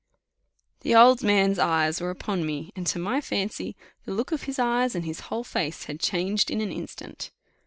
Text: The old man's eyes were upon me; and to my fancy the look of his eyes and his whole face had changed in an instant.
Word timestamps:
The 0.79 0.95
old 0.95 1.21
man's 1.21 1.59
eyes 1.59 2.01
were 2.01 2.09
upon 2.09 2.43
me; 2.43 2.71
and 2.75 2.87
to 2.87 2.97
my 2.97 3.21
fancy 3.21 3.75
the 4.05 4.11
look 4.13 4.31
of 4.31 4.45
his 4.45 4.57
eyes 4.57 4.95
and 4.95 5.05
his 5.05 5.19
whole 5.29 5.43
face 5.43 5.83
had 5.83 5.99
changed 5.99 6.49
in 6.49 6.59
an 6.59 6.71
instant. 6.71 7.29